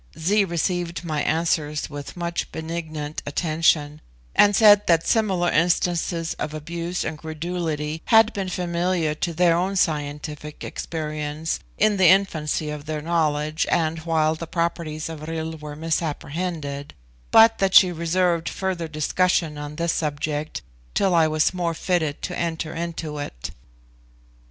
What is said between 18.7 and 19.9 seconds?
discussion on